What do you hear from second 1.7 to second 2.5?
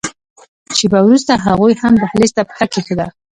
هم دهلېز ته